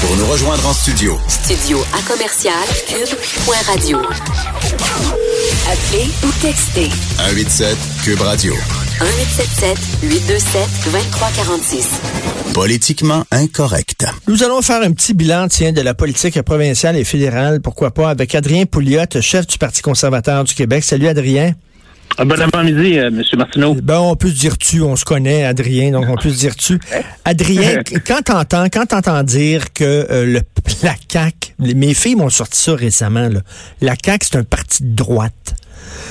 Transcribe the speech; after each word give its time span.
Pour 0.00 0.16
nous 0.16 0.26
rejoindre 0.26 0.66
en 0.66 0.72
studio. 0.72 1.18
Studio 1.28 1.78
à 1.92 2.00
commercial 2.10 2.54
cube.radio. 2.86 3.98
Appelez 5.66 6.08
ou 6.24 6.30
textez. 6.40 6.88
187 7.16 7.76
Cube 8.04 8.20
Radio. 8.20 8.52
1877 8.52 9.78
827 10.02 10.68
2346. 10.92 11.88
Politiquement 12.54 13.24
incorrect. 13.30 14.06
Nous 14.28 14.42
allons 14.42 14.62
faire 14.62 14.82
un 14.82 14.92
petit 14.92 15.14
bilan, 15.14 15.48
tiens, 15.48 15.72
de 15.72 15.80
la 15.80 15.94
politique 15.94 16.40
provinciale 16.42 16.96
et 16.96 17.04
fédérale, 17.04 17.60
pourquoi 17.60 17.90
pas, 17.90 18.10
avec 18.10 18.34
Adrien 18.34 18.66
Pouliot, 18.66 19.20
chef 19.20 19.46
du 19.46 19.58
Parti 19.58 19.82
conservateur 19.82 20.44
du 20.44 20.54
Québec. 20.54 20.84
Salut, 20.84 21.08
Adrien. 21.08 21.54
Ah, 22.20 22.24
bon 22.24 22.40
après-midi, 22.40 22.98
euh, 22.98 23.08
M. 23.08 23.22
Martineau. 23.36 23.74
Ben, 23.74 24.00
on 24.00 24.16
peut 24.16 24.28
se 24.28 24.40
dire 24.40 24.58
tu, 24.58 24.82
on 24.82 24.96
se 24.96 25.04
connaît, 25.04 25.44
Adrien, 25.44 25.92
donc 25.92 26.06
on 26.08 26.16
peut 26.16 26.30
se 26.30 26.38
dire 26.38 26.56
tu. 26.56 26.80
Adrien, 27.24 27.82
quand 28.04 28.22
t'entends, 28.22 28.64
quand 28.64 28.86
t'entends 28.86 29.22
dire 29.22 29.72
que 29.72 29.84
euh, 29.84 30.26
le, 30.26 30.40
la 30.82 30.94
CAQ, 31.08 31.54
mes 31.60 31.94
filles 31.94 32.16
m'ont 32.16 32.28
sorti 32.28 32.60
ça 32.60 32.74
récemment, 32.74 33.28
là, 33.28 33.40
la 33.80 33.94
CAQ, 34.04 34.26
c'est 34.32 34.36
un 34.36 34.42
parti 34.42 34.82
de 34.82 34.96
droite. 34.96 35.54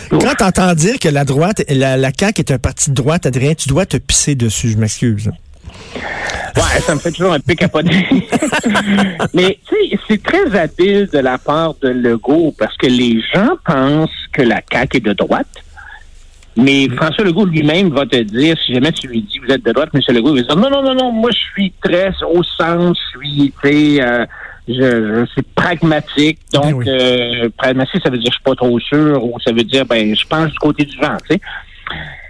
Quand 0.10 0.36
t'entends 0.38 0.74
dire 0.76 0.98
que 0.98 1.10
la 1.10 1.26
droite, 1.26 1.62
la, 1.68 1.98
la 1.98 2.12
CAQ 2.18 2.40
est 2.40 2.52
un 2.52 2.58
parti 2.58 2.90
de 2.92 2.96
droite, 2.96 3.26
Adrien, 3.26 3.54
tu 3.54 3.68
dois 3.68 3.86
te 3.86 3.98
pisser 3.98 4.36
dessus, 4.36 4.70
je 4.70 4.78
m'excuse. 4.78 5.30
Ouais, 6.56 6.82
ça 6.86 6.96
me 6.96 7.00
fait 7.00 7.12
toujours 7.12 7.34
un 7.34 7.40
peu 7.42 7.54
capoter. 7.54 8.06
Mais 9.34 9.60
tu 9.68 9.76
sais, 9.76 10.00
c'est 10.08 10.24
très 10.24 10.58
habile 10.58 11.10
de 11.12 11.20
la 11.20 11.38
part 11.38 11.76
de 11.82 11.90
Legault 11.90 12.56
parce 12.58 12.76
que 12.78 12.88
les 12.88 13.22
gens 13.34 13.58
pensent 13.66 14.10
que 14.32 14.42
la 14.42 14.62
CAQ 14.72 14.98
est 14.98 15.02
de 15.02 15.14
droite. 15.14 15.48
Mais 16.58 16.88
François 16.90 17.24
Legault 17.24 17.46
lui-même 17.46 17.90
va 17.90 18.06
te 18.06 18.18
dire, 18.18 18.56
si 18.66 18.74
jamais 18.74 18.92
tu 18.92 19.08
lui 19.08 19.22
dis 19.22 19.38
vous 19.40 19.54
êtes 19.54 19.64
de 19.64 19.72
droite, 19.72 19.90
M. 19.94 20.02
Legault 20.10 20.36
il 20.36 20.42
va 20.42 20.48
dire 20.48 20.58
non, 20.58 20.70
non, 20.70 20.82
non, 20.82 20.96
non, 20.96 21.12
moi 21.12 21.30
je 21.32 21.38
suis 21.38 21.72
très 21.84 22.10
au 22.24 22.42
sens, 22.44 22.98
je 23.14 23.20
suis, 23.20 23.54
tu 23.62 23.70
sais, 23.70 24.02
euh, 24.02 24.26
je, 24.68 24.74
je 25.22 25.26
suis 25.34 25.44
pragmatique. 25.56 26.40
Donc, 26.54 26.64
Ben 26.66 26.74
oui. 26.74 26.86
euh, 26.90 27.50
pragmatique, 27.58 28.02
ça 28.04 28.10
veut 28.10 28.18
dire 28.18 28.32
je 28.32 28.36
suis 28.38 28.44
pas 28.44 28.56
trop 28.56 28.80
sûr, 28.80 29.24
ou 29.24 29.40
ça 29.40 29.52
veut 29.52 29.64
dire 29.64 29.86
ben 29.86 30.16
je 30.16 30.26
pense 30.28 30.50
du 30.52 30.58
côté 30.58 30.84
du 30.84 30.98
vent, 30.98 31.18
tu 31.30 31.36
sais. 31.36 31.42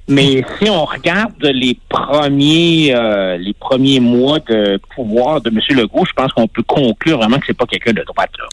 Mais 0.10 0.44
si 0.58 0.70
on 0.70 0.86
regarde 0.86 1.34
les 1.44 1.78
premiers 1.90 2.94
euh, 2.96 3.38
les 3.38 3.54
premiers 3.54 4.00
mois 4.00 4.40
de 4.40 4.80
pouvoir 4.96 5.42
de 5.42 5.50
M. 5.50 5.60
Legault, 5.78 6.06
je 6.06 6.14
pense 6.14 6.32
qu'on 6.34 6.48
peut 6.48 6.64
conclure 6.64 7.18
vraiment 7.18 7.40
que 7.40 7.46
c'est 7.48 7.58
pas 7.58 7.66
quelqu'un 7.66 7.94
de 7.94 8.04
droite 8.04 8.32
là. 8.40 8.46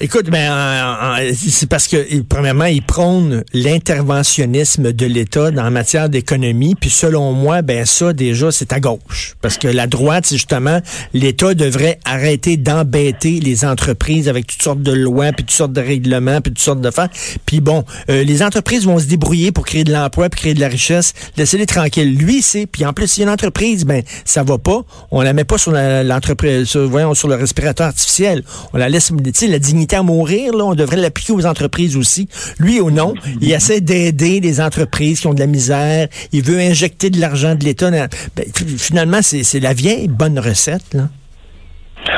Écoute, 0.00 0.30
ben, 0.30 0.52
en- 0.52 1.16
en- 1.16 1.32
c'est 1.34 1.68
parce 1.68 1.88
que, 1.88 2.22
premièrement, 2.22 2.66
il 2.66 2.82
prône 2.82 3.42
l'interventionnisme 3.52 4.92
de 4.92 5.06
l'État 5.06 5.50
dans 5.50 5.68
matière 5.72 6.08
d'économie, 6.08 6.76
puis 6.76 6.88
selon 6.88 7.32
moi, 7.32 7.62
ben 7.62 7.84
ça, 7.84 8.12
déjà, 8.12 8.52
c'est 8.52 8.72
à 8.72 8.78
gauche. 8.78 9.34
Parce 9.42 9.58
que 9.58 9.66
la 9.66 9.88
droite, 9.88 10.26
c'est 10.26 10.36
justement, 10.36 10.80
l'État 11.14 11.52
devrait 11.54 11.98
arrêter 12.04 12.56
d'embêter 12.56 13.40
les 13.40 13.64
entreprises 13.64 14.28
avec 14.28 14.46
toutes 14.46 14.62
sortes 14.62 14.82
de 14.82 14.92
lois, 14.92 15.32
puis 15.32 15.44
toutes 15.44 15.56
sortes 15.56 15.72
de 15.72 15.80
règlements, 15.80 16.40
puis 16.40 16.52
toutes 16.52 16.62
sortes 16.62 16.80
de 16.80 16.90
faire. 16.92 17.08
Puis 17.44 17.58
bon, 17.60 17.84
euh, 18.08 18.22
les 18.22 18.44
entreprises 18.44 18.86
vont 18.86 19.00
se 19.00 19.06
débrouiller 19.06 19.50
pour 19.50 19.66
créer 19.66 19.82
de 19.82 19.92
l'emploi, 19.92 20.28
puis 20.28 20.40
créer 20.40 20.54
de 20.54 20.60
la 20.60 20.68
richesse. 20.68 21.12
Laissez-les 21.36 21.66
tranquilles. 21.66 22.14
Lui, 22.16 22.40
c'est, 22.42 22.66
puis 22.66 22.84
en 22.86 22.92
plus, 22.92 23.08
si 23.10 23.22
une 23.22 23.30
entreprise, 23.30 23.84
ben, 23.84 24.02
ça 24.24 24.44
va 24.44 24.58
pas, 24.58 24.82
on 25.10 25.22
la 25.22 25.32
met 25.32 25.44
pas 25.44 25.58
sur 25.58 25.72
l'entreprise, 25.72 26.76
voyons, 26.76 27.14
sur 27.14 27.26
le 27.26 27.34
respirateur 27.34 27.88
artificiel. 27.88 28.44
On 28.72 28.78
la 28.78 28.88
laisse, 28.88 29.08
tu 29.08 29.30
sais, 29.34 29.48
la 29.48 29.58
dignité 29.58 29.87
à 29.96 30.02
mourir, 30.02 30.54
là, 30.54 30.64
on 30.64 30.74
devrait 30.74 30.96
l'appliquer 30.96 31.32
aux 31.32 31.46
entreprises 31.46 31.96
aussi. 31.96 32.28
Lui 32.58 32.80
ou 32.80 32.90
non, 32.90 33.14
il 33.40 33.50
essaie 33.52 33.80
d'aider 33.80 34.40
les 34.40 34.60
entreprises 34.60 35.20
qui 35.20 35.26
ont 35.26 35.34
de 35.34 35.40
la 35.40 35.46
misère. 35.46 36.08
Il 36.32 36.42
veut 36.42 36.58
injecter 36.58 37.10
de 37.10 37.20
l'argent 37.20 37.54
de 37.54 37.64
l'État. 37.64 37.90
dans- 37.90 38.08
Ben, 38.36 38.44
finalement, 38.78 39.20
c'est 39.22 39.60
la 39.60 39.72
vieille 39.72 40.08
bonne 40.08 40.38
recette, 40.38 40.94
là. 40.94 41.08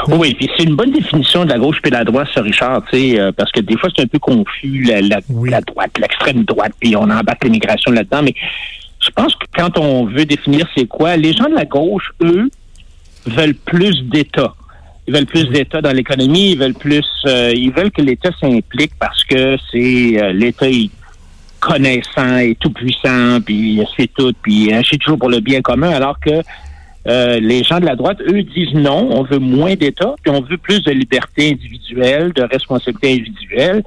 Oui, 0.09 0.35
puis 0.35 0.49
c'est 0.57 0.65
une 0.65 0.77
bonne 0.77 0.93
définition 0.93 1.45
de 1.45 1.51
la 1.51 1.59
gauche 1.59 1.79
puis 1.83 1.91
de 1.91 1.97
la 1.97 2.05
droite, 2.05 2.29
ça, 2.35 2.43
Richard, 2.43 2.83
tu 2.91 2.99
sais, 2.99 3.19
euh, 3.21 3.33
parce 3.33 3.51
que 3.51 3.61
des 3.61 3.77
fois, 3.79 3.89
c'est 3.95 4.03
un 4.03 4.07
peu 4.07 4.19
confus, 4.19 4.85
la, 4.85 5.01
la, 5.01 5.21
Oui. 5.31 5.51
la 5.51 5.61
droite, 5.63 5.91
l'extrême 5.99 6.45
droite, 6.45 6.73
puis 6.79 6.95
on 6.97 7.03
embarque 7.11 7.43
l'immigration 7.45 7.91
là-dedans, 7.91 8.23
mais 8.23 8.35
je 9.05 9.11
pense 9.11 9.35
que 9.35 9.47
quand 9.55 9.79
on 9.79 10.05
veut 10.07 10.27
définir 10.27 10.69
c'est 10.77 10.87
quoi, 10.87 11.17
les 11.17 11.33
gens 11.33 11.49
de 11.49 11.55
la 11.55 11.65
gauche, 11.65 12.13
eux, 12.23 12.51
veulent 13.27 13.55
plus 13.55 14.03
d'État. 14.11 14.55
Ils 15.11 15.17
veulent 15.17 15.27
plus 15.27 15.47
d'État 15.47 15.83
dans 15.83 15.91
l'économie, 15.91 16.53
ils 16.53 16.59
veulent 16.59 16.73
plus, 16.73 17.05
euh, 17.27 17.53
ils 17.53 17.73
veulent 17.73 17.91
que 17.91 18.01
l'État 18.01 18.31
s'implique 18.41 18.93
parce 18.97 19.25
que 19.25 19.57
c'est 19.73 20.23
euh, 20.23 20.33
l'État 20.33 20.69
est 20.69 20.89
connaissant 21.59 22.37
et 22.37 22.55
tout 22.55 22.71
puissant, 22.71 23.41
puis 23.45 23.83
c'est 23.97 24.09
tout, 24.15 24.33
puis 24.41 24.73
agit 24.73 24.99
toujours 24.99 25.19
pour 25.19 25.29
le 25.29 25.41
bien 25.41 25.63
commun, 25.63 25.91
alors 25.91 26.21
que 26.21 26.31
euh, 27.09 27.41
les 27.41 27.65
gens 27.65 27.81
de 27.81 27.87
la 27.87 27.97
droite, 27.97 28.19
eux, 28.21 28.45
disent 28.45 28.73
non, 28.75 29.09
on 29.11 29.25
veut 29.25 29.41
moins 29.41 29.75
d'État, 29.75 30.15
puis 30.23 30.31
on 30.33 30.43
veut 30.43 30.59
plus 30.59 30.81
de 30.85 30.93
liberté 30.93 31.51
individuelle, 31.51 32.33
de 32.33 32.45
responsabilité 32.45 33.15
individuelle. 33.15 33.83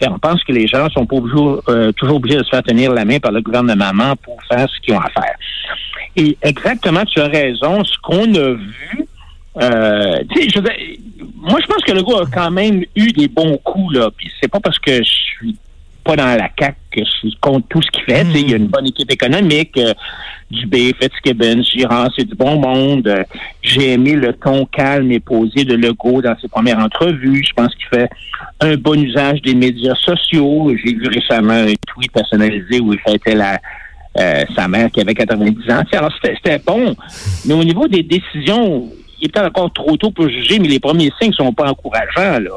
Puis 0.00 0.10
on 0.10 0.18
pense 0.18 0.42
que 0.42 0.52
les 0.52 0.66
gens 0.66 0.88
sont 0.88 1.04
pas 1.04 1.16
toujours, 1.16 1.62
euh, 1.68 1.92
toujours 1.92 2.16
obligés 2.16 2.38
de 2.38 2.44
se 2.44 2.48
faire 2.48 2.62
tenir 2.62 2.94
la 2.94 3.04
main 3.04 3.18
par 3.18 3.32
le 3.32 3.42
gouvernement 3.42 4.16
pour 4.22 4.38
faire 4.50 4.66
ce 4.70 4.80
qu'ils 4.80 4.94
ont 4.94 5.00
à 5.00 5.10
faire. 5.10 5.36
Et 6.16 6.38
exactement, 6.40 7.04
tu 7.04 7.20
as 7.20 7.28
raison, 7.28 7.84
ce 7.84 7.98
qu'on 8.02 8.34
a 8.34 8.54
vu, 8.54 9.06
euh, 9.60 10.18
je 10.32 10.58
veux 10.58 10.70
moi, 11.42 11.58
je 11.60 11.66
pense 11.66 11.82
que 11.82 11.92
le 11.92 12.00
a 12.00 12.26
quand 12.32 12.50
même 12.52 12.84
eu 12.94 13.12
des 13.12 13.26
bons 13.26 13.56
coups, 13.58 13.96
là. 13.96 14.10
Puis 14.16 14.30
c'est 14.40 14.48
pas 14.48 14.60
parce 14.60 14.78
que 14.78 14.98
je 14.98 15.10
suis 15.10 15.56
pas 16.04 16.14
dans 16.16 16.26
la 16.26 16.48
CAQ 16.58 16.76
que 16.92 17.00
je 17.04 17.10
suis 17.10 17.36
contre 17.40 17.66
tout 17.68 17.82
ce 17.82 17.90
qu'il 17.90 18.04
fait. 18.04 18.24
Il 18.34 18.50
y 18.50 18.54
a 18.54 18.56
une 18.56 18.68
bonne 18.68 18.86
équipe 18.86 19.10
économique. 19.10 19.76
euh, 19.76 19.92
Dubé, 20.50 20.94
Fitzgibbon, 21.00 21.62
Girard, 21.62 22.10
c'est 22.16 22.24
du 22.26 22.34
bon 22.34 22.60
monde. 22.60 23.08
Euh, 23.08 23.24
J'ai 23.62 23.92
aimé 23.92 24.12
le 24.12 24.34
ton 24.34 24.66
calme 24.66 25.10
et 25.10 25.18
posé 25.20 25.64
de 25.64 25.74
Legault 25.74 26.22
dans 26.22 26.36
ses 26.40 26.48
premières 26.48 26.78
entrevues. 26.78 27.42
Je 27.44 27.52
pense 27.54 27.74
qu'il 27.74 27.86
fait 27.86 28.08
un 28.60 28.76
bon 28.76 29.00
usage 29.02 29.40
des 29.42 29.54
médias 29.54 29.94
sociaux. 29.96 30.70
J'ai 30.84 30.92
vu 30.94 31.08
récemment 31.08 31.54
un 31.54 31.72
tweet 31.88 32.12
personnalisé 32.12 32.80
où 32.80 32.92
il 32.92 32.98
fêtait 33.00 33.34
la, 33.34 33.58
euh, 34.18 34.44
sa 34.54 34.68
mère 34.68 34.90
qui 34.90 35.00
avait 35.00 35.14
90 35.14 35.70
ans. 35.72 35.82
Alors, 35.92 36.12
c'était 36.22 36.58
bon. 36.58 36.94
Mais 37.46 37.54
au 37.54 37.64
niveau 37.64 37.88
des 37.88 38.02
décisions, 38.02 38.88
il 39.22 39.28
est 39.28 39.38
encore 39.38 39.72
trop 39.72 39.96
tôt 39.96 40.10
pour 40.10 40.28
juger, 40.28 40.58
mais 40.58 40.68
les 40.68 40.80
premiers 40.80 41.10
signes 41.20 41.32
sont 41.32 41.52
pas 41.54 41.70
encourageants, 41.70 42.38
là. 42.40 42.50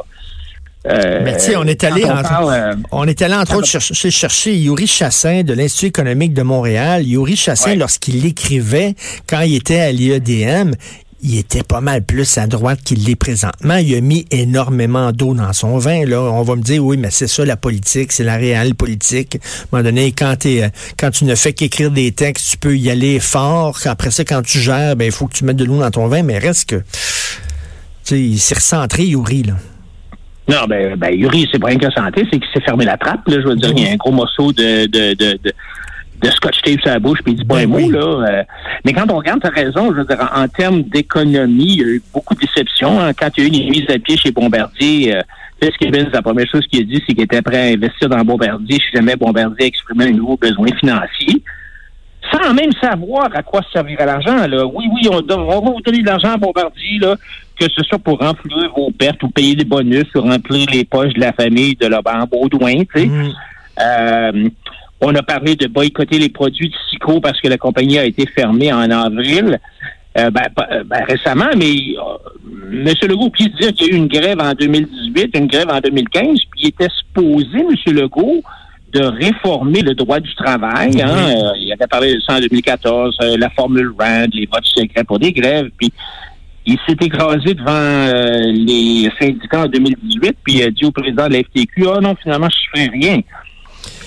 Euh, 0.88 1.22
Mais 1.24 1.34
tu 1.38 1.40
sais, 1.46 1.56
on 1.56 1.64
est 1.64 1.84
allé, 1.84 2.06
on 2.06 2.12
entre, 2.12 2.30
parle, 2.30 2.53
euh, 2.53 2.76
on 2.92 3.08
est 3.08 3.20
allé 3.24 3.34
entre 3.34 3.56
autres 3.56 3.66
chercher, 3.68 4.12
chercher 4.12 4.56
Yuri 4.56 4.86
Chassin 4.86 5.42
de 5.42 5.53
l'Institut 5.53 5.88
économique 5.88 6.36
de 6.36 6.44
Montréal. 6.44 7.08
Yuri 7.08 7.36
Chassin, 7.36 7.72
Ouais. 7.72 7.76
lorsqu'il 7.76 8.24
écrivait, 8.24 8.94
quand 9.28 9.42
il 9.42 9.56
était 9.56 9.80
à 9.80 9.92
l'IEDM, 9.92 10.76
il 11.22 11.38
était 11.38 11.64
pas 11.64 11.81
mal 11.81 12.03
plus 12.03 12.38
à 12.38 12.46
droite 12.48 12.80
qu'il 12.84 13.03
l'est 13.06 13.16
présentement. 13.16 13.78
Il 13.78 13.96
a 13.96 14.02
mis 14.02 14.26
énormément 14.31 15.12
d'eau 15.12 15.34
dans 15.34 15.53
son 15.53 15.78
vin. 15.78 16.06
Là, 16.06 16.22
on 16.22 16.44
va 16.44 16.56
me 16.56 16.62
dire 16.62 16.84
oui, 16.84 16.98
mais 16.98 17.09
c'est 17.09 17.28
ça 17.28 17.46
la 17.46 17.58
politique, 17.58 18.12
c'est 18.12 18.24
la 18.24 18.36
réelle 18.36 18.76
politique. 18.76 19.36
À 19.36 19.38
un 19.38 19.68
moment 19.72 19.84
donné, 19.84 20.12
quand, 20.12 20.46
euh, 20.46 20.70
tu 21.12 21.26
ne 21.26 21.36
fais 21.36 21.53
qu'écrire 21.53 21.92
des 21.92 22.12
textes, 22.12 22.52
tu 22.52 22.58
peux 22.58 22.78
y 22.78 22.90
aller 22.90 23.20
fort. 23.20 23.78
Après 23.86 24.12
ça, 24.12 24.24
quand 24.24 24.42
tu 24.42 24.59
gères, 24.59 24.96
ben 24.96 25.06
il 25.06 25.12
faut 25.12 25.28
que 25.28 25.34
tu 25.34 25.46
mettes 25.46 25.58
de 25.58 25.66
l'eau 25.66 25.80
dans 25.80 25.92
ton 25.92 26.08
vin. 26.08 26.22
Mais 26.22 26.38
reste 26.38 26.70
que, 26.70 26.84
il 28.12 28.40
s'est 28.40 28.56
recentré 28.56 29.03
Yuri 29.03 29.44
là. 29.44 29.53
Non, 30.47 30.66
ben, 30.68 30.96
ben 30.96 31.09
Yuri, 31.09 31.50
c'est 31.52 31.58
pas 31.58 31.68
rien 31.68 31.80
que 31.80 31.90
santé, 31.92 32.24
c'est 32.32 32.40
qu'il 32.40 32.50
s'est 32.53 32.62
fermé 32.62 32.86
la 32.86 32.97
trappe. 32.97 33.28
Là, 33.28 33.42
je 33.42 33.47
veux 33.47 33.56
dire, 33.56 33.72
il 33.76 33.84
y 33.84 33.88
a 33.88 33.92
un 33.92 33.96
gros 33.96 34.12
morceau 34.12 34.53
de, 34.53 34.86
de, 34.86 35.16
de, 35.16 35.40
de 36.22 36.30
scotch 36.30 36.62
tape 36.62 36.80
sur 36.81 36.90
la 36.90 37.00
bouche, 37.00 37.20
puis 37.24 37.34
il 37.34 37.40
dit 37.40 37.46
pas 37.46 37.56
Ben 37.56 37.64
un 37.64 37.68
mot, 37.68 37.92
là. 37.92 38.00
euh. 38.00 38.44
mais 38.84 38.94
quand 38.94 39.09
on 39.12 39.18
regarde, 39.18 39.42
tu 39.42 39.48
as 39.48 39.50
raison, 39.50 39.92
je 39.92 39.98
veux 40.00 40.06
dire, 40.06 40.30
en, 40.34 40.48
termes 40.48 40.84
d'économie, 40.84 41.74
il 41.74 41.80
y 41.80 41.84
a 41.84 41.88
eu 41.88 42.03
beaucoup 42.14 42.34
de 42.36 42.40
déceptions. 42.40 43.00
hein. 43.00 43.12
Quand 43.14 43.30
il 43.38 43.44
y 43.44 43.46
a 43.46 43.50
eu 43.50 43.64
une 43.64 43.70
mise 43.70 43.90
à 43.90 44.00
pied 44.00 44.18
chez 44.18 44.31
Bombardier, 44.31 45.16
euh, 45.16 45.22
la 46.14 46.22
première 46.22 46.48
chose 46.48 46.66
qu'il 46.68 46.81
a 46.81 46.84
dit, 46.84 47.02
c'est 47.08 47.14
qu'il 47.14 47.24
était 47.24 47.42
prêt 47.42 47.70
à 47.70 47.74
investir 47.74 48.09
dans 48.09 48.24
Bombardier 48.24 48.78
si 48.78 48.96
jamais 48.96 49.16
Bombardier 49.16 49.68
exprimait 49.68 50.06
un 50.06 50.12
nouveau 50.12 50.38
besoin 50.38 50.68
financier. 50.80 51.42
Sans 52.32 52.53
même 52.53 52.72
savoir 52.82 53.30
à 53.34 53.44
quoi 53.44 53.62
servirait 53.72 54.06
l'argent, 54.06 54.47
là. 54.47 54.66
Oui, 54.66 54.86
oui, 54.92 55.08
on, 55.12 55.18
on 55.18 55.46
va 55.46 55.59
vous 55.59 55.82
donner 55.82 56.02
de 56.02 56.08
l'argent 56.08 56.34
à 56.34 56.38
Bombardier, 56.38 57.00
là, 57.00 57.16
que 57.59 57.66
ce 57.70 57.84
soit 57.84 58.00
pour 58.00 58.20
remplir 58.20 58.72
vos 58.76 58.91
pertes 58.91 59.22
ou 59.23 59.29
payer 59.29 59.56
des 59.56 59.64
bonus 59.66 60.06
ou 60.16 60.22
remplir 60.22 60.66
les 60.72 60.84
poches 60.85 61.14
de 61.14 61.22
la 61.22 61.34
famille 61.34 61.76
de 61.76 61.88
Laurent 61.88 62.26
Baudouin, 62.29 62.84
tu 62.84 63.02
sais. 63.02 63.06
Mm. 63.06 63.32
Euh, 63.78 64.50
on 65.02 65.14
a 65.16 65.24
parlé 65.24 65.56
de 65.56 65.68
boycotter 65.68 66.20
les 66.20 66.30
produits 66.30 66.70
de 66.70 66.76
Cico 66.90 67.20
parce 67.20 67.40
que 67.42 67.47
la 67.47 67.58
compagnie 67.58 68.00
a 68.00 68.06
été 68.06 68.26
fermée 68.26 68.72
en 68.72 68.90
avril. 68.90 69.59
Euh, 70.18 70.30
ben, 70.30 70.44
euh, 70.72 70.84
ben, 70.86 71.03
récemment, 71.03 71.50
mais 71.58 71.76
euh, 71.97 72.86
M. 72.88 72.94
Legault 73.09 73.30
puis 73.32 73.50
dire 73.50 73.74
qu'il 73.74 73.88
y 73.88 73.92
a 73.92 73.94
eu 73.94 73.97
une 73.97 74.08
grève 74.08 74.40
en 74.40 74.53
2018, 74.53 75.38
une 75.38 75.47
grève 75.47 75.70
en 75.70 75.82
2015, 75.82 76.40
puis 76.52 76.62
il 76.62 76.68
était 76.70 76.88
supposé, 76.90 77.58
M. 77.58 77.94
Legault, 77.94 78.42
de 78.94 79.03
réformer 79.03 79.82
le 79.82 79.94
droit 79.94 80.22
du 80.22 80.34
travail. 80.36 81.02
Hein? 81.02 81.09
Euh, 81.09 81.52
il 81.58 81.70
avait 81.74 81.88
parlé 81.88 82.16
de 82.16 82.22
ça 82.22 82.36
en 82.38 82.40
2014, 82.40 83.18
euh, 83.22 83.36
la 83.38 83.50
formule 83.50 83.92
RAND, 84.00 84.30
les 84.34 84.47
votes 84.50 84.64
secrets 84.64 85.03
pour 85.03 85.20
des 85.20 85.34
grèves, 85.34 85.70
puis 85.78 85.92
il 86.66 86.78
s'est 86.88 86.96
écrasé 87.02 87.53
devant 87.53 88.53
les 88.53 89.12
syndicats 89.20 89.64
en 89.64 89.68
2018, 89.68 90.38
puis 90.46 90.53
il 90.56 90.64
a 90.64 90.72
dit 90.72 90.86
au 90.86 90.92
président 90.92 91.28
de 91.28 91.34
la 91.34 91.40
FTQ, 91.40 91.88
«Ah 91.94 92.00
non, 92.00 92.16
finalement, 92.24 92.47
je 92.50 92.82
ne 92.82 92.86
fais 92.86 92.90
rien.» 92.90 93.20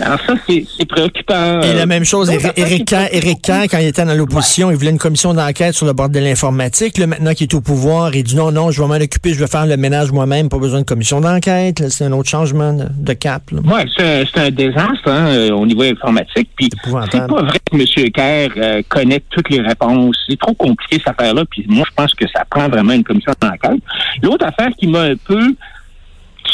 Alors 0.01 0.19
ça, 0.27 0.35
c'est 0.47 0.89
préoccupant. 0.89 1.61
Et 1.61 1.75
la 1.75 1.87
même 1.87 2.05
chose, 2.05 2.29
préoccupe 2.29 2.93
Éric 3.13 3.43
Kerr, 3.43 3.65
quand 3.71 3.79
il 3.79 3.87
était 3.87 4.05
dans 4.05 4.15
l'opposition, 4.15 4.71
il 4.71 4.77
voulait 4.77 4.91
une 4.91 4.99
commission 4.99 5.35
d'enquête 5.35 5.75
sur 5.75 5.87
le 5.87 5.93
bord 5.93 6.09
de 6.09 6.19
l'informatique. 6.19 6.99
Maintenant 6.99 7.33
qu'il 7.33 7.45
est 7.45 7.55
au 7.55 7.61
pouvoir, 7.61 8.15
il 8.15 8.23
dit 8.23 8.37
non, 8.37 8.53
non, 8.53 8.71
je 8.71 8.81
vais 8.81 8.89
m'en 8.89 8.95
occuper, 8.95 9.35
je 9.35 9.41
vais 9.41 9.47
faire 9.47 9.67
le 9.67 9.77
ménage 9.77 10.13
moi-même, 10.13 10.49
pas 10.49 10.59
besoin 10.59 10.81
de 10.81 10.85
commission 10.85 11.21
d'enquête. 11.21 11.89
C'est 11.89 12.05
un 12.05 12.13
autre 12.13 12.29
changement 12.29 12.73
de, 12.73 12.87
de 12.91 13.13
cap. 13.13 13.43
Ouais, 13.53 13.87
c'est 13.97 14.39
un, 14.39 14.51
désastre 14.51 15.09
hein, 15.09 15.29
euh, 15.29 15.51
au 15.51 15.67
niveau 15.67 15.83
informatique. 15.83 16.51
Puis 16.57 16.71
c'est 17.13 17.27
pas 17.27 17.43
vrai 17.43 17.59
que 17.71 17.77
M. 17.77 18.11
Kerr 18.11 18.51
euh, 18.57 18.83
connaît 18.89 19.23
toutes 19.31 19.51
les 19.51 19.61
réponses. 19.61 20.17
C'est 20.29 20.39
trop 20.39 20.55
compliqué 20.55 21.03
cette 21.05 21.09
affaire-là. 21.09 21.45
Puis 21.51 21.65
moi, 21.69 21.85
je 21.89 21.95
pense 21.95 22.15
que 22.15 22.25
ça 22.29 22.45
prend 22.49 22.69
vraiment 22.69 22.93
une 22.93 23.05
commission 23.05 23.33
d'enquête. 23.41 23.81
L'autre 24.23 24.47
affaire 24.47 24.71
qui 24.79 24.87
m'a 24.87 25.03
un 25.03 25.17
peu 25.17 25.55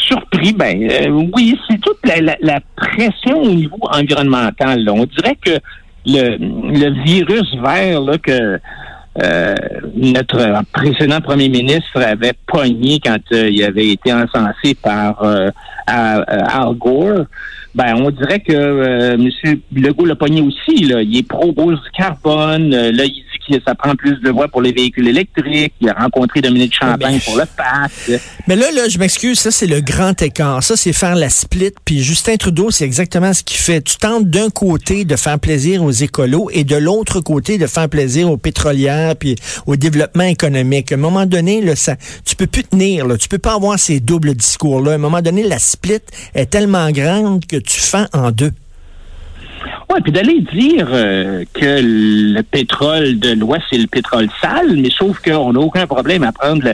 surpris, 0.07 0.53
ben 0.53 0.89
euh, 0.91 1.29
oui, 1.35 1.59
c'est 1.69 1.81
toute 1.81 1.99
la, 2.05 2.61
pression 2.77 3.43
au 3.43 3.51
niveau 3.51 3.79
environnemental. 3.91 4.89
On 4.89 5.05
dirait 5.05 5.37
que 5.41 5.59
le, 6.07 7.03
virus 7.05 7.55
vert 7.63 8.01
là, 8.01 8.19
que 8.19 8.59
euh, 9.23 9.55
notre 9.95 10.63
précédent 10.73 11.21
premier 11.21 11.49
ministre 11.49 12.01
avait 12.01 12.35
pogné 12.47 13.01
quand 13.05 13.21
euh, 13.33 13.49
il 13.49 13.63
avait 13.65 13.91
été 13.91 14.13
encensé 14.13 14.75
par 14.75 15.23
Al 15.87 16.75
Gore, 16.77 17.25
ben 17.75 17.95
on 17.97 18.11
dirait 18.11 18.41
que 18.41 19.15
M. 19.15 19.61
Legault 19.75 20.07
l'a 20.07 20.15
pogné 20.15 20.41
aussi. 20.43 20.85
Là. 20.85 21.03
Il 21.03 21.17
est 21.17 21.29
pro-bourse 21.29 21.83
du 21.83 21.91
carbone. 21.91 22.71
Là, 22.71 23.05
il 23.05 23.25
ça 23.65 23.75
prend 23.75 23.95
plus 23.95 24.21
de 24.21 24.31
voix 24.31 24.49
pour 24.49 24.63
les 24.63 24.73
véhicules 24.73 25.09
électriques. 25.09 25.73
Il 25.81 25.89
a 25.89 25.95
rencontré 25.95 26.41
Dominique 26.41 26.75
Champagne 26.75 27.15
mais- 27.15 27.21
pour 27.21 27.37
le 27.37 27.45
PAC. 27.47 28.21
Mais 28.47 28.57
là, 28.57 28.71
là, 28.73 28.89
je 28.89 28.99
m'excuse, 28.99 29.39
ça, 29.39 29.51
c'est 29.51 29.67
le 29.67 29.81
grand 29.81 30.21
écart. 30.23 30.63
Ça, 30.63 30.77
c'est 30.77 30.93
faire 30.93 31.15
la 31.15 31.29
split. 31.29 31.73
Puis 31.85 32.03
Justin 32.03 32.37
Trudeau, 32.37 32.71
c'est 32.71 32.85
exactement 32.85 33.33
ce 33.33 33.43
qu'il 33.43 33.59
fait. 33.59 33.83
Tu 33.83 33.97
tentes 33.97 34.29
d'un 34.29 34.51
côté 34.51 35.05
de 35.05 35.17
faire 35.17 35.39
plaisir 35.39 35.83
aux 35.83 35.91
écolos 35.91 36.51
et 36.53 36.65
de 36.65 36.77
l'autre 36.77 37.21
côté 37.21 37.59
de 37.59 37.67
faire 37.67 37.89
plaisir 37.89 38.31
aux 38.31 38.37
pétrolières 38.37 39.17
puis 39.17 39.37
au 39.67 39.77
développement 39.77 40.25
économique. 40.25 40.93
À 40.93 40.97
un 40.97 40.99
moment 40.99 41.27
donné, 41.27 41.61
là, 41.61 41.77
ça, 41.77 41.97
tu 42.25 42.37
peux 42.37 42.47
plus 42.47 42.65
tenir. 42.65 43.07
Là. 43.07 43.17
Tu 43.17 43.29
peux 43.29 43.39
pas 43.39 43.55
avoir 43.55 43.79
ces 43.79 44.01
doubles 44.01 44.35
discours-là. 44.35 44.93
À 44.93 44.95
un 44.95 44.99
moment 44.99 45.23
donné, 45.23 45.43
la 45.43 45.59
split 45.59 46.01
est 46.35 46.47
tellement 46.47 46.91
grande 46.91 47.47
que 47.47 47.57
tu 47.57 47.81
fends 47.81 48.07
en 48.13 48.31
deux. 48.31 48.53
Oui, 49.95 50.01
puis 50.03 50.13
d'aller 50.13 50.41
dire 50.53 50.89
euh, 50.91 51.45
que 51.55 51.81
le 51.83 52.43
pétrole 52.43 53.19
de 53.19 53.33
l'Ouest, 53.35 53.63
c'est 53.71 53.79
le 53.79 53.87
pétrole 53.87 54.29
sale, 54.41 54.77
mais 54.77 54.91
sauf 54.91 55.21
qu'on 55.21 55.53
n'a 55.53 55.61
aucun 55.61 55.87
problème 55.87 56.23
à 56.25 56.33
prendre 56.33 56.65
le- 56.65 56.73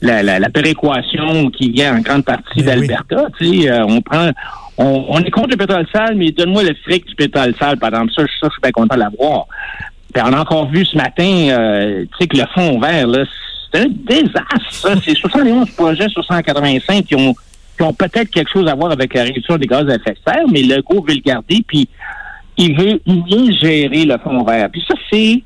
la, 0.00 0.22
la, 0.24 0.40
la 0.40 0.50
péréquation 0.50 1.50
qui 1.50 1.70
vient 1.70 1.96
en 1.96 2.00
grande 2.00 2.24
partie 2.24 2.62
Ben 2.64 2.80
oui. 2.80 2.88
d'Alberta. 2.88 3.26
Euh, 3.40 3.84
on 3.88 4.00
prend, 4.00 4.30
on, 4.76 5.04
on 5.10 5.18
est 5.20 5.30
contre 5.30 5.50
le 5.50 5.56
pétrole 5.56 5.86
sale, 5.92 6.16
mais 6.16 6.32
donne-moi 6.32 6.64
le 6.64 6.74
fric 6.82 7.06
du 7.06 7.14
pétrole 7.14 7.54
sale, 7.60 7.78
par 7.78 7.90
exemple. 7.90 8.10
Ça, 8.16 8.22
ça, 8.22 8.48
je 8.48 8.50
suis 8.50 8.60
bien 8.62 8.72
content 8.72 8.96
de 8.96 9.00
l'avoir. 9.00 9.46
Puis 10.12 10.22
on 10.26 10.32
a 10.32 10.40
encore 10.40 10.68
vu 10.68 10.84
ce 10.84 10.96
matin, 10.96 11.24
euh, 11.50 12.02
tu 12.04 12.08
sais, 12.18 12.26
que 12.26 12.36
le 12.36 12.44
fond 12.52 12.80
vert, 12.80 13.06
là, 13.06 13.24
c'est 13.72 13.80
un 13.82 13.86
désastre. 13.88 15.00
C'est 15.04 15.14
71 15.16 15.70
projets 15.70 16.08
sur 16.08 16.24
185 16.24 17.04
qui 17.06 17.14
ont, 17.14 17.34
qui 17.76 17.82
ont 17.84 17.94
peut-être 17.94 18.30
quelque 18.30 18.50
chose 18.50 18.68
à 18.68 18.74
voir 18.74 18.90
avec 18.90 19.14
la 19.14 19.22
réduction 19.22 19.56
des 19.56 19.66
gaz 19.66 19.88
à 19.88 19.94
effet 19.94 20.10
de 20.14 20.18
serre, 20.32 20.44
mais 20.50 20.62
le 20.62 20.82
go 20.82 21.02
veut 21.06 21.14
le 21.14 21.20
garder, 21.24 21.62
puis 21.66 21.88
il 22.62 22.76
veut 22.76 23.00
bien 23.06 23.50
gérer 23.60 24.04
le 24.04 24.16
fond 24.18 24.44
vert. 24.44 24.68
Puis 24.70 24.84
ça, 24.86 24.94
c'est 25.10 25.42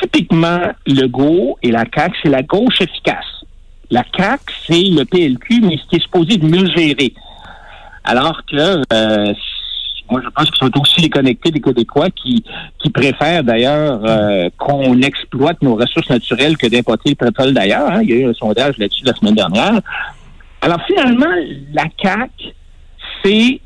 typiquement 0.00 0.60
le 0.86 1.06
GO 1.06 1.58
et 1.62 1.70
la 1.70 1.84
CAQ, 1.92 2.16
c'est 2.22 2.28
la 2.28 2.42
gauche 2.42 2.80
efficace. 2.80 3.24
La 3.90 4.04
CAQ, 4.16 4.42
c'est 4.66 4.82
le 4.84 5.04
PLQ, 5.04 5.60
mais 5.62 5.76
ce 5.78 5.88
qui 5.88 5.96
est 5.96 6.02
supposé 6.02 6.36
de 6.36 6.46
mieux 6.46 6.66
gérer. 6.76 7.12
Alors 8.04 8.40
que 8.46 8.82
euh, 8.92 9.34
moi, 10.10 10.20
je 10.24 10.28
pense 10.30 10.50
qu'ils 10.50 10.68
sont 10.68 10.80
aussi 10.80 11.00
les 11.00 11.10
connectés 11.10 11.50
des 11.50 11.60
Québécois 11.60 12.08
qui, 12.10 12.44
qui 12.78 12.90
préfèrent 12.90 13.42
d'ailleurs 13.42 14.00
euh, 14.04 14.48
qu'on 14.58 15.00
exploite 15.02 15.60
nos 15.60 15.74
ressources 15.74 16.08
naturelles 16.08 16.56
que 16.56 16.68
d'importer 16.68 17.10
le 17.10 17.16
pétrole 17.16 17.52
d'ailleurs. 17.52 17.90
hein. 17.90 18.00
Il 18.02 18.10
y 18.10 18.12
a 18.12 18.16
eu 18.16 18.28
un 18.30 18.34
sondage 18.34 18.78
là-dessus 18.78 19.04
la 19.04 19.14
semaine 19.14 19.34
dernière. 19.34 19.80
Alors 20.60 20.80
finalement, 20.86 21.34
la 21.72 21.84
CAQ, 22.00 22.30
c'est 23.24 23.60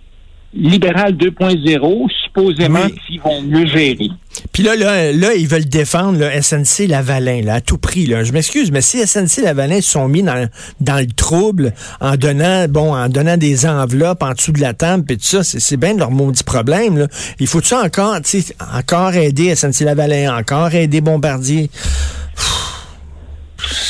libéral 0.54 1.12
2.0, 1.16 2.08
supposément 2.24 2.80
Oui. 2.84 2.94
qu'ils 3.06 3.20
vont 3.20 3.40
mieux 3.42 3.66
gérer. 3.66 4.08
Puis 4.52 4.62
là, 4.62 4.74
là, 4.76 5.12
là, 5.12 5.34
ils 5.34 5.46
veulent 5.48 5.64
défendre 5.68 6.18
le 6.18 6.28
SNC 6.42 6.86
Lavalin, 6.88 7.42
là, 7.42 7.54
à 7.54 7.60
tout 7.60 7.78
prix. 7.78 8.06
Là. 8.06 8.22
Je 8.24 8.32
m'excuse, 8.32 8.70
mais 8.70 8.80
si 8.82 8.98
SNC 9.06 9.42
Lavalin 9.42 9.80
se 9.80 9.90
sont 9.90 10.08
mis 10.08 10.22
dans, 10.22 10.48
dans 10.80 10.98
le 10.98 11.06
trouble 11.06 11.72
en 12.00 12.16
donnant, 12.16 12.66
bon, 12.68 12.94
en 12.94 13.08
donnant 13.08 13.36
des 13.36 13.66
enveloppes 13.66 14.22
en 14.22 14.32
dessous 14.32 14.52
de 14.52 14.60
la 14.60 14.74
table, 14.74 15.04
puis 15.04 15.16
tout 15.16 15.24
ça, 15.24 15.42
c'est, 15.42 15.76
bien 15.76 15.94
leur 15.94 16.10
maudit 16.10 16.44
problème. 16.44 16.98
Là. 16.98 17.06
Il 17.40 17.46
faut 17.46 17.62
ça 17.62 17.82
encore, 17.82 18.16
encore 18.74 19.14
aider 19.14 19.54
SNC 19.54 19.80
Lavalin, 19.84 20.36
encore 20.36 20.74
aider 20.74 21.00
Bombardier. 21.00 21.70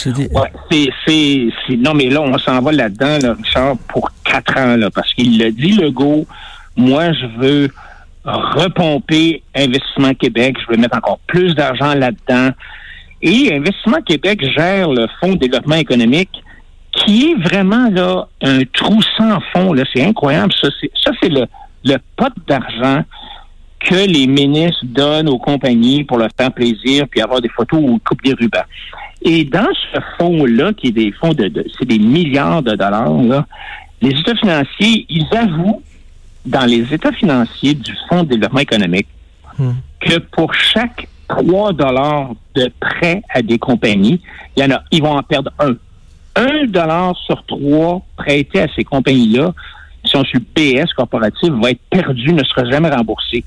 Des- 0.04 0.28
Ouais, 0.32 0.50
c'est- 1.06 1.76
non, 1.76 1.94
mais 1.94 2.08
là, 2.10 2.20
on 2.20 2.36
s'en 2.38 2.60
va 2.60 2.72
là-dedans, 2.72 3.18
là, 3.22 3.34
Richard, 3.42 3.76
pour 3.88 4.10
quatre 4.24 4.56
ans, 4.58 4.76
là, 4.76 4.90
parce 4.90 5.12
qu'il 5.14 5.38
l'a 5.38 5.50
dit, 5.50 5.72
Legault, 5.72 6.26
moi, 6.76 7.12
je 7.12 7.26
veux 7.38 7.68
repomper 8.24 9.42
Investissement 9.54 10.14
Québec, 10.14 10.56
je 10.60 10.72
veux 10.72 10.80
mettre 10.80 10.96
encore 10.96 11.18
plus 11.26 11.54
d'argent 11.54 11.94
là-dedans. 11.94 12.50
Et 13.20 13.54
Investissement 13.54 14.00
Québec 14.04 14.40
gère 14.56 14.90
le 14.90 15.06
Fonds 15.20 15.34
de 15.34 15.38
développement 15.38 15.76
économique, 15.76 16.30
qui 16.92 17.30
est 17.30 17.48
vraiment, 17.48 17.88
là, 17.90 18.26
un 18.42 18.60
trou 18.72 19.00
sans 19.16 19.40
fond, 19.52 19.72
là, 19.72 19.82
c'est 19.92 20.04
incroyable, 20.04 20.52
ça, 20.60 20.68
c'est, 20.80 20.90
ça, 21.02 21.10
c'est 21.22 21.30
le, 21.30 21.46
pot 22.16 22.32
d'argent 22.46 23.02
que 23.80 24.06
les 24.06 24.26
ministres 24.26 24.84
donnent 24.84 25.28
aux 25.28 25.38
compagnies 25.38 26.04
pour 26.04 26.18
leur 26.18 26.28
faire 26.38 26.52
plaisir, 26.52 27.06
puis 27.10 27.20
avoir 27.20 27.40
des 27.40 27.48
photos 27.48 27.80
ou 27.82 27.98
couper 28.06 28.30
des 28.30 28.34
rubans. 28.34 28.64
Et 29.22 29.44
dans 29.44 29.68
ce 29.92 29.98
fonds-là, 30.18 30.72
qui 30.74 30.88
est 30.88 30.92
des 30.92 31.12
fonds 31.12 31.32
de, 31.32 31.48
de- 31.48 31.64
c'est 31.78 31.86
des 31.86 31.98
milliards 31.98 32.62
de 32.62 32.76
dollars, 32.76 33.22
là, 33.22 33.46
les 34.00 34.10
États 34.10 34.34
financiers, 34.36 35.06
ils 35.08 35.26
avouent 35.36 35.82
dans 36.44 36.64
les 36.66 36.92
États 36.92 37.12
financiers 37.12 37.74
du 37.74 37.94
Fonds 38.08 38.24
de 38.24 38.30
développement 38.30 38.60
économique 38.60 39.06
Hmm. 39.58 39.72
que 40.00 40.18
pour 40.18 40.54
chaque 40.54 41.08
3 41.28 41.72
dollars 41.74 42.30
de 42.54 42.70
prêt 42.80 43.22
à 43.28 43.42
des 43.42 43.58
compagnies, 43.58 44.20
il 44.56 44.62
y 44.62 44.66
en 44.66 44.70
a, 44.70 44.82
ils 44.90 45.02
vont 45.02 45.16
en 45.16 45.22
perdre 45.22 45.52
un. 45.58 45.74
Un 46.34 46.64
dollar 46.64 47.14
sur 47.26 47.44
trois 47.44 48.00
prêté 48.16 48.62
à 48.62 48.66
ces 48.74 48.84
compagnies-là, 48.84 49.52
qui 50.02 50.10
sont 50.10 50.24
sur 50.24 50.40
PS 50.54 50.90
corporatif, 50.94 51.50
va 51.50 51.70
être 51.70 51.82
perdu, 51.90 52.32
ne 52.32 52.42
sera 52.42 52.64
jamais 52.64 52.88
remboursé. 52.88 53.44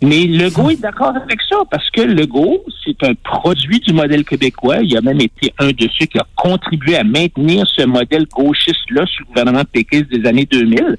Mais 0.00 0.24
Legault 0.24 0.70
est 0.70 0.80
d'accord 0.80 1.14
avec 1.14 1.38
ça 1.42 1.56
parce 1.70 1.90
que 1.90 2.00
Legault, 2.00 2.64
c'est 2.82 3.02
un 3.04 3.12
produit 3.14 3.80
du 3.80 3.92
modèle 3.92 4.24
québécois. 4.24 4.78
Il 4.82 4.96
a 4.96 5.02
même 5.02 5.20
été 5.20 5.52
un 5.58 5.68
de 5.68 5.88
ceux 5.98 6.06
qui 6.06 6.18
a 6.18 6.26
contribué 6.34 6.96
à 6.96 7.04
maintenir 7.04 7.66
ce 7.66 7.82
modèle 7.82 8.26
gauchiste-là 8.26 9.04
sous 9.06 9.24
le 9.24 9.26
gouvernement 9.26 9.64
péquiste 9.70 10.08
des 10.08 10.26
années 10.26 10.46
2000. 10.46 10.96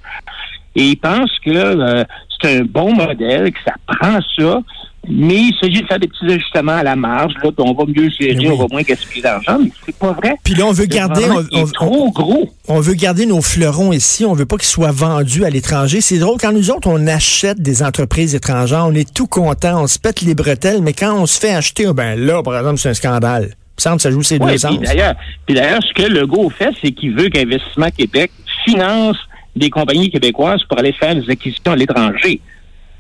Et 0.76 0.84
il 0.90 0.98
pense 0.98 1.32
que 1.44 1.52
euh, 1.52 2.04
c'est 2.42 2.60
un 2.60 2.64
bon 2.64 2.94
modèle, 2.94 3.52
que 3.52 3.60
ça 3.66 3.74
prend 3.86 4.20
ça, 4.38 4.62
mais 5.08 5.36
il 5.36 5.56
s'agit 5.60 5.82
de 5.82 5.88
faire 5.88 6.00
des 6.00 6.08
petits 6.08 6.26
ajustements 6.26 6.74
à 6.74 6.84
la 6.84 6.96
marge, 6.96 7.34
là, 7.42 7.50
on 7.60 7.74
va 7.74 7.86
mieux 7.86 8.10
gérer, 8.20 8.38
oui. 8.38 8.50
on 8.52 8.58
va 8.58 8.66
moins 8.70 8.82
gaspiller 8.82 9.22
d'argent, 9.22 9.58
mais 9.62 9.72
c'est 9.86 9.98
pas 9.98 10.12
vrai. 10.12 10.36
Puis 10.44 10.56
là, 10.56 10.66
on 10.66 10.72
veut 10.72 10.86
garder, 10.86 11.26
on, 11.52 11.66
trop 11.66 12.12
gros. 12.12 12.50
on 12.68 12.80
veut 12.80 12.94
garder 12.94 13.26
nos 13.26 13.42
fleurons 13.42 13.94
ici. 13.94 14.26
On 14.26 14.34
veut 14.34 14.46
pas 14.46 14.58
qu'ils 14.58 14.68
soient 14.68 14.92
vendus 14.92 15.46
à 15.46 15.50
l'étranger. 15.50 16.02
C'est 16.02 16.20
drôle, 16.20 16.38
quand 16.40 16.52
nous 16.52 16.70
autres, 16.70 16.88
on 16.88 17.08
achète 17.08 17.62
des 17.62 17.82
entreprises 17.82 18.36
étrangères, 18.36 18.86
on 18.88 18.94
est 18.94 19.12
tout 19.12 19.28
content, 19.28 19.84
on 19.84 19.88
se 19.88 19.98
pète 19.98 20.22
les 20.22 20.36
bretelles, 20.36 20.82
mais 20.82 20.94
quand 20.94 21.16
on 21.20 21.26
se 21.26 21.40
fait 21.40 21.54
acheter, 21.54 21.88
oh, 21.88 21.94
ben 21.94 22.16
là, 22.20 22.44
par 22.44 22.58
exemple, 22.58 22.78
c'est 22.78 22.90
un 22.90 22.94
scandale. 22.94 23.44
Il 23.46 23.80
me 23.80 23.82
semble 23.82 23.96
que 23.96 24.02
ça 24.02 24.12
joue 24.12 24.24
ces 24.24 24.38
Ouais, 24.38 24.52
deux 24.52 24.58
sens. 24.58 24.78
puis 24.78 24.86
d'ailleurs, 24.86 25.16
puis 25.46 25.56
d'ailleurs, 25.56 25.80
ce 25.82 25.94
que 25.94 26.08
Legault 26.08 26.50
fait, 26.50 26.72
c'est 26.82 26.92
qu'il 26.92 27.16
veut 27.16 27.30
qu'Investissement 27.30 27.90
Québec 27.90 28.32
finance 28.66 29.16
des 29.60 29.70
compagnies 29.70 30.10
québécoises 30.10 30.64
pour 30.64 30.80
aller 30.80 30.94
faire 30.94 31.14
des 31.16 31.30
acquisitions 31.30 31.74
à 31.74 31.76
l'étranger. 31.76 32.42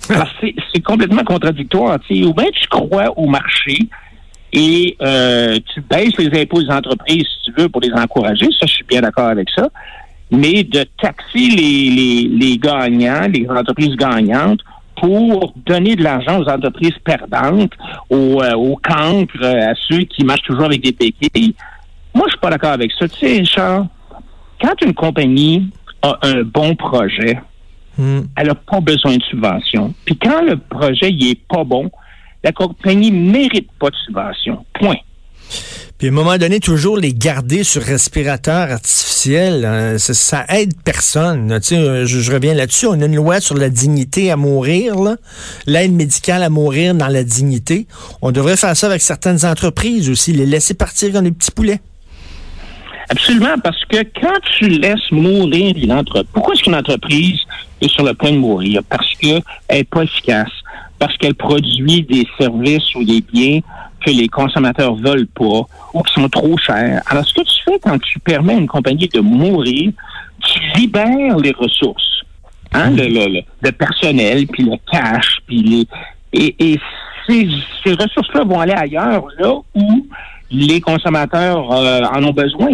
Alors, 0.10 0.28
c'est 0.42 0.82
complètement 0.82 1.24
contradictoire. 1.24 1.98
Ou 2.10 2.34
bien 2.34 2.50
tu 2.54 2.68
crois 2.68 3.18
au 3.18 3.26
marché 3.26 3.78
et 4.54 4.96
euh, 5.02 5.60
tu 5.74 5.82
baisses 5.82 6.18
les 6.18 6.42
impôts 6.42 6.62
des 6.62 6.70
entreprises 6.70 7.26
si 7.26 7.52
tu 7.52 7.62
veux 7.62 7.70
pour 7.70 7.82
les 7.82 7.92
encourager. 7.94 8.48
Ça, 8.60 8.66
je 8.66 8.74
suis 8.74 8.86
bien 8.86 9.02
d'accord 9.02 9.28
avec 9.28 9.50
ça. 9.56 9.70
Mais 10.32 10.64
de 10.64 10.86
taxer 11.02 11.50
les, 11.60 11.90
les, 11.90 12.30
les 12.42 12.58
gagnants, 12.58 13.28
les 13.28 13.48
entreprises 13.50 13.96
gagnantes, 13.96 14.62
pour 14.96 15.54
donner 15.66 15.96
de 15.96 16.04
l'argent 16.04 16.40
aux 16.40 16.48
entreprises 16.50 16.98
perdantes, 17.04 17.72
aux, 18.10 18.42
euh, 18.42 18.54
aux 18.54 18.76
cancres, 18.76 19.44
à 19.44 19.74
ceux 19.88 20.04
qui 20.04 20.24
marchent 20.24 20.44
toujours 20.44 20.66
avec 20.66 20.82
des 20.84 20.92
péquilles. 20.92 21.56
Moi, 22.14 22.26
je 22.28 22.32
suis 22.32 22.40
pas 22.40 22.50
d'accord 22.50 22.72
avec 22.72 22.92
ça. 22.98 23.08
Tu 23.08 23.20
sais, 23.20 23.46
Charles, 23.46 23.88
quand 24.62 24.82
une 24.82 24.94
compagnie 24.94 25.70
a 26.02 26.18
un 26.22 26.44
bon 26.44 26.76
projet, 26.76 27.40
Hmm. 28.00 28.22
elle 28.38 28.48
n'a 28.48 28.56
pas 28.56 28.80
besoin 28.80 29.18
de 29.18 29.24
subvention. 29.24 29.94
Puis 30.06 30.18
quand 30.18 30.42
le 30.42 30.56
projet 30.56 31.12
il 31.12 31.32
est 31.32 31.42
pas 31.50 31.66
bon, 31.66 31.92
la 32.46 32.54
compagnie 32.54 33.12
mérite 33.12 33.70
pas 33.78 33.90
de 33.90 33.96
subvention. 34.06 34.66
Point. 34.74 34.96
Puis 35.98 36.08
à 36.08 36.12
un 36.12 36.14
moment 36.14 36.38
donné, 36.38 36.62
toujours 36.62 36.98
les 36.98 37.14
garder 37.14 37.66
sur 37.66 37.82
respirateur 37.82 38.72
artificiel, 38.72 39.66
hein, 39.66 39.98
ça, 39.98 40.14
ça, 40.14 40.46
aide 40.48 40.76
personne. 40.86 41.60
Tu 41.60 41.76
sais, 41.76 42.06
je, 42.06 42.20
je, 42.22 42.32
reviens 42.32 42.54
là-dessus. 42.54 42.86
On 42.86 43.02
a 43.02 43.06
une 43.06 43.18
loi 43.18 43.42
sur 43.42 43.58
la 43.58 43.70
dignité 43.70 44.32
à 44.32 44.38
mourir, 44.38 44.96
l'aide 45.68 45.92
médicale 45.92 46.44
à 46.44 46.50
mourir 46.50 46.96
dans 46.96 47.10
la 47.10 47.26
dignité. 47.26 47.86
On 48.22 48.32
devrait 48.32 48.56
faire 48.56 48.78
ça 48.78 48.88
avec 48.88 49.02
certaines 49.02 49.44
entreprises 49.44 50.10
aussi, 50.10 50.32
les 50.32 50.46
laisser 50.46 50.74
partir 50.74 51.12
comme 51.12 51.26
des 51.26 51.32
petits 51.32 51.52
poulets. 51.52 51.82
Absolument, 53.10 53.58
parce 53.64 53.84
que 53.86 53.98
quand 54.22 54.40
tu 54.58 54.70
laisses 54.70 55.12
mourir 55.12 55.76
une 55.76 55.92
entreprise, 55.92 56.30
pourquoi 56.32 56.54
est-ce 56.54 56.64
qu'une 56.64 56.76
entreprise 56.76 57.40
est 57.82 57.90
sur 57.90 58.04
le 58.04 58.14
point 58.14 58.32
de 58.32 58.38
mourir? 58.38 58.82
Parce 58.88 59.16
qu'elle 59.16 59.42
n'est 59.72 59.84
pas 59.84 60.04
efficace, 60.04 60.52
parce 61.00 61.18
qu'elle 61.18 61.34
produit 61.34 62.04
des 62.04 62.28
services 62.38 62.94
ou 62.94 63.04
des 63.04 63.22
biens 63.22 63.62
que 64.06 64.12
les 64.12 64.28
consommateurs 64.28 64.94
veulent 64.96 65.28
pas 65.28 65.62
ou 65.94 66.04
qui 66.04 66.14
sont 66.14 66.30
trop 66.30 66.56
chers. 66.58 67.02
Alors, 67.08 67.26
ce 67.26 67.34
que 67.34 67.42
tu 67.42 67.64
fais 67.66 67.80
quand 67.84 68.00
tu 68.00 68.20
permets 68.20 68.54
à 68.54 68.58
une 68.58 68.68
compagnie 68.68 69.08
de 69.08 69.20
mourir, 69.22 69.92
tu 70.42 70.60
libères 70.80 71.38
les 71.38 71.52
ressources, 71.52 72.24
hein, 72.74 72.92
le, 72.92 73.72
personnel, 73.72 74.46
puis 74.48 74.64
le 74.64 74.78
cash, 74.92 75.40
puis 75.48 75.64
les... 75.64 75.88
Et, 76.32 76.56
et 76.60 76.80
ces, 77.28 77.50
ces 77.84 77.94
ressources-là 77.94 78.44
vont 78.44 78.60
aller 78.60 78.74
ailleurs, 78.74 79.26
là 79.40 79.56
où 79.74 79.99
les 80.52 80.82
consommateurs 80.82 81.72
euh, 81.72 82.02
en 82.14 82.24
ont 82.24 82.34
besoin. 82.34 82.72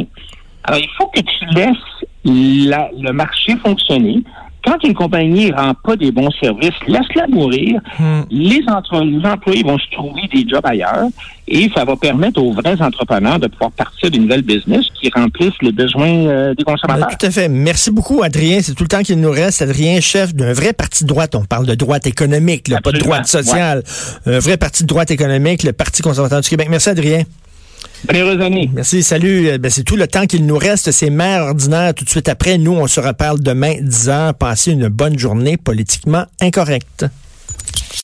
Alors, 0.64 0.80
il 0.80 0.90
faut 0.98 1.08
que 1.08 1.22
tu 1.22 1.46
laisses 1.54 2.68
la, 2.70 2.90
le 3.00 3.12
marché 3.12 3.56
fonctionner. 3.58 4.24
Quand 4.66 4.84
une 4.84 4.96
compagnie 4.96 5.52
ne 5.52 5.56
rend 5.56 5.74
pas 5.84 5.96
des 5.96 6.12
bons 6.12 6.32
services, 6.42 6.74
laisse-la 6.88 7.28
mourir. 7.28 7.80
Hmm. 8.00 8.22
Les, 8.32 8.64
entre, 8.68 9.00
les 9.02 9.24
employés 9.24 9.62
vont 9.62 9.78
se 9.78 9.92
trouver 9.92 10.24
des 10.34 10.48
jobs 10.50 10.66
ailleurs 10.66 11.06
et 11.48 11.70
ça 11.76 11.86
va 11.86 11.96
permettre 11.96 12.42
aux 12.42 12.52
vrais 12.52 12.82
entrepreneurs 12.82 13.38
de 13.38 13.46
pouvoir 13.46 13.70
partir 13.74 14.10
d'une 14.10 14.24
nouvelle 14.24 14.42
business 14.42 14.86
qui 15.00 15.12
remplissent 15.14 15.62
les 15.62 15.72
besoins 15.72 16.26
euh, 16.26 16.56
des 16.56 16.64
consommateurs. 16.64 17.10
tout 17.16 17.28
à 17.28 17.30
fait. 17.30 17.48
Merci 17.48 17.92
beaucoup, 17.92 18.24
Adrien. 18.24 18.60
C'est 18.64 18.74
tout 18.74 18.86
le 18.86 18.90
temps 18.90 19.04
qu'il 19.04 19.20
nous 19.20 19.30
reste. 19.30 19.62
Adrien, 19.62 20.02
chef 20.02 20.34
d'un 20.34 20.54
vrai 20.54 20.74
parti 20.74 21.04
de 21.04 21.10
droite. 21.10 21.36
On 21.36 21.46
parle 21.46 21.68
de 21.68 21.76
droite 21.76 22.08
économique, 22.08 22.68
là, 22.68 22.82
pas 22.82 22.92
de 22.92 22.98
droite 22.98 23.28
sociale. 23.28 23.84
Ouais. 24.26 24.38
Un 24.38 24.40
vrai 24.40 24.58
parti 24.58 24.82
de 24.82 24.88
droite 24.88 25.12
économique, 25.12 25.62
le 25.62 25.74
Parti 25.74 26.02
conservateur 26.02 26.42
du 26.42 26.50
Québec. 26.50 26.70
Merci, 26.72 26.90
Adrien. 26.90 27.22
Merci, 28.74 29.04
salut. 29.04 29.58
Ben, 29.58 29.70
c'est 29.72 29.84
tout 29.84 29.96
le 29.96 30.08
temps 30.08 30.26
qu'il 30.26 30.46
nous 30.46 30.58
reste. 30.58 30.92
C'est 30.92 31.10
mère 31.10 31.44
ordinaire 31.44 31.94
tout 31.94 32.06
de 32.06 32.10
suite 32.10 32.30
après. 32.30 32.58
Nous, 32.58 32.74
on 32.74 32.88
se 32.88 33.00
reparle 33.00 33.40
demain, 33.40 33.76
10 33.82 34.10
heures. 34.10 34.34
Passez 34.34 34.72
une 34.72 34.88
bonne 34.88 35.18
journée 35.18 35.58
politiquement 35.58 36.26
incorrecte. 36.42 37.06